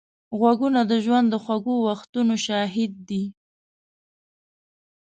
[0.39, 3.23] غوږونه د ژوند د خوږو وختونو شاهد دي